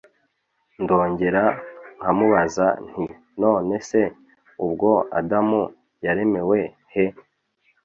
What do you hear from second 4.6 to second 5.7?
ubwo adamu